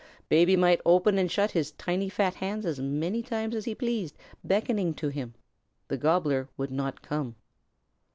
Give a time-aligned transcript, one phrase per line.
[0.29, 4.17] Baby might open and shut his tiny fat hands as many times as he pleased,
[4.43, 5.35] beckoning to him.
[5.89, 7.35] The Gobbler would not come.